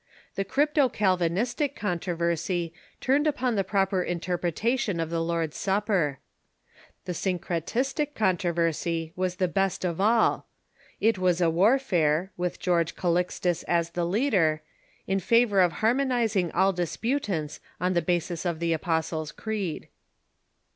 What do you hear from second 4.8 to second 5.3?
of the